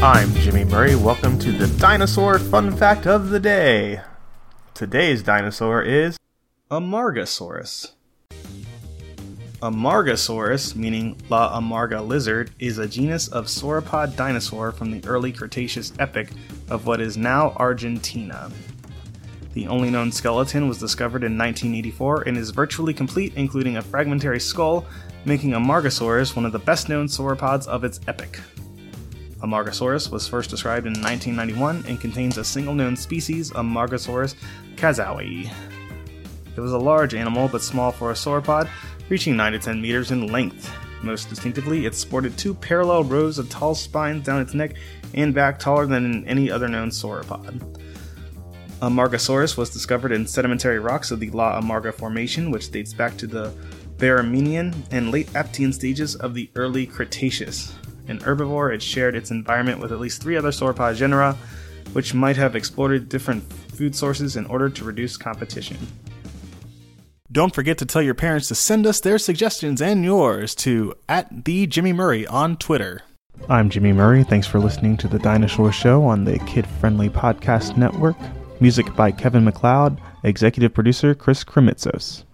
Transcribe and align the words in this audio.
Murray. 0.00 0.94
Welcome 0.94 1.40
to 1.40 1.50
the 1.50 1.66
dinosaur 1.80 2.38
fun 2.38 2.76
fact 2.76 3.08
of 3.08 3.30
the 3.30 3.40
day. 3.40 4.00
Today's 4.72 5.24
dinosaur 5.24 5.82
is 5.82 6.16
Amargasaurus. 6.70 7.94
Amargasaurus, 9.60 10.76
meaning 10.76 11.20
La 11.28 11.60
Amarga 11.60 12.06
lizard, 12.06 12.52
is 12.60 12.78
a 12.78 12.86
genus 12.86 13.26
of 13.26 13.46
sauropod 13.46 14.14
dinosaur 14.14 14.70
from 14.70 14.92
the 14.92 15.04
early 15.08 15.32
Cretaceous 15.32 15.92
epoch 15.98 16.28
of 16.70 16.86
what 16.86 17.00
is 17.00 17.16
now 17.16 17.50
Argentina. 17.56 18.52
The 19.54 19.66
only 19.66 19.90
known 19.90 20.12
skeleton 20.12 20.68
was 20.68 20.78
discovered 20.78 21.24
in 21.24 21.36
1984 21.36 22.22
and 22.22 22.36
is 22.36 22.50
virtually 22.50 22.94
complete, 22.94 23.32
including 23.34 23.78
a 23.78 23.82
fragmentary 23.82 24.38
skull, 24.38 24.86
making 25.24 25.50
Amargasaurus 25.50 26.36
one 26.36 26.46
of 26.46 26.52
the 26.52 26.60
best 26.60 26.88
known 26.88 27.08
sauropods 27.08 27.66
of 27.66 27.82
its 27.82 27.98
epoch. 28.06 28.38
Amargasaurus 29.40 30.10
was 30.10 30.26
first 30.26 30.50
described 30.50 30.86
in 30.86 30.94
1991 30.94 31.84
and 31.86 32.00
contains 32.00 32.38
a 32.38 32.44
single 32.44 32.74
known 32.74 32.96
species, 32.96 33.50
Amargasaurus 33.52 34.34
cazaui. 34.76 35.50
It 36.56 36.60
was 36.60 36.72
a 36.72 36.78
large 36.78 37.14
animal 37.14 37.48
but 37.48 37.62
small 37.62 37.92
for 37.92 38.10
a 38.10 38.14
sauropod, 38.14 38.68
reaching 39.08 39.36
9 39.36 39.52
to 39.52 39.58
10 39.60 39.80
meters 39.80 40.10
in 40.10 40.26
length. 40.26 40.72
Most 41.02 41.28
distinctively, 41.28 41.86
it 41.86 41.94
sported 41.94 42.36
two 42.36 42.52
parallel 42.52 43.04
rows 43.04 43.38
of 43.38 43.48
tall 43.48 43.76
spines 43.76 44.24
down 44.24 44.40
its 44.40 44.54
neck 44.54 44.74
and 45.14 45.32
back 45.32 45.60
taller 45.60 45.86
than 45.86 46.04
in 46.04 46.26
any 46.26 46.50
other 46.50 46.66
known 46.66 46.88
sauropod. 46.88 47.78
Amargasaurus 48.82 49.56
was 49.56 49.70
discovered 49.70 50.12
in 50.12 50.26
sedimentary 50.26 50.80
rocks 50.80 51.12
of 51.12 51.20
the 51.20 51.30
La 51.30 51.60
Amarga 51.60 51.94
Formation, 51.94 52.50
which 52.50 52.70
dates 52.70 52.92
back 52.92 53.16
to 53.16 53.26
the 53.26 53.52
Barremian 53.98 54.74
and 54.90 55.10
late 55.10 55.28
Aptian 55.34 55.72
stages 55.72 56.16
of 56.16 56.34
the 56.34 56.50
early 56.56 56.86
Cretaceous. 56.86 57.74
An 58.08 58.18
herbivore, 58.20 58.74
it 58.74 58.82
shared 58.82 59.14
its 59.14 59.30
environment 59.30 59.80
with 59.80 59.92
at 59.92 60.00
least 60.00 60.22
three 60.22 60.36
other 60.36 60.50
sauropod 60.50 60.96
genera, 60.96 61.36
which 61.92 62.14
might 62.14 62.36
have 62.36 62.56
exploited 62.56 63.08
different 63.08 63.42
food 63.52 63.94
sources 63.94 64.36
in 64.36 64.46
order 64.46 64.68
to 64.68 64.84
reduce 64.84 65.16
competition. 65.16 65.76
Don't 67.30 67.54
forget 67.54 67.76
to 67.78 67.86
tell 67.86 68.00
your 68.00 68.14
parents 68.14 68.48
to 68.48 68.54
send 68.54 68.86
us 68.86 69.00
their 69.00 69.18
suggestions 69.18 69.82
and 69.82 70.02
yours 70.02 70.54
to 70.56 70.94
at 71.08 71.44
the 71.44 71.66
Jimmy 71.66 71.92
Murray 71.92 72.26
on 72.26 72.56
Twitter. 72.56 73.02
I'm 73.48 73.68
Jimmy 73.68 73.92
Murray. 73.92 74.24
Thanks 74.24 74.46
for 74.46 74.58
listening 74.58 74.96
to 74.96 75.08
the 75.08 75.18
Dinosaur 75.18 75.70
Show 75.70 76.02
on 76.04 76.24
the 76.24 76.38
Kid 76.40 76.66
Friendly 76.66 77.10
Podcast 77.10 77.76
Network. 77.76 78.16
Music 78.60 78.92
by 78.96 79.12
Kevin 79.12 79.44
MacLeod, 79.44 80.00
executive 80.24 80.74
producer 80.74 81.14
Chris 81.14 81.44
Kremitzos. 81.44 82.24